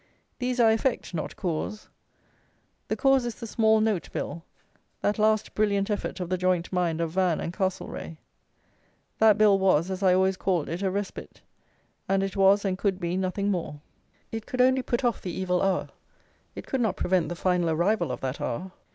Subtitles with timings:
[0.39, 1.87] These are effect; not cause.
[2.87, 4.43] The cause is the Small note Bill,
[5.01, 8.15] that last brilliant effort of the joint mind of Van and Castlereagh.
[9.19, 11.41] That Bill was, as I always called it, a respite;
[12.09, 13.79] and it was, and could be, nothing more.
[14.31, 15.89] It could only put off the evil hour;
[16.55, 18.71] it could not prevent the final arrival of that hour.